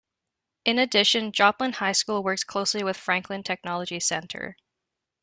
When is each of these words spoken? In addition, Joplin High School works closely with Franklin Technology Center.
In 0.65 0.79
addition, 0.79 1.31
Joplin 1.31 1.73
High 1.73 1.91
School 1.91 2.23
works 2.23 2.43
closely 2.43 2.83
with 2.83 2.97
Franklin 2.97 3.43
Technology 3.43 3.99
Center. 3.99 4.57